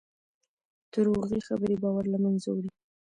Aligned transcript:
دروغې 0.93 1.39
خبرې 1.47 1.75
باور 1.83 2.05
له 2.13 2.17
منځه 2.23 2.47
وړي. 2.51 2.69